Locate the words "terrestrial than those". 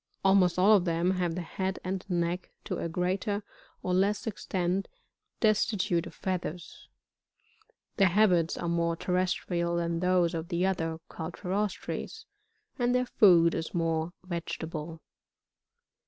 8.95-10.33